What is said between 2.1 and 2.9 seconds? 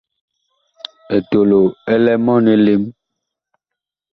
mɔɔn elem.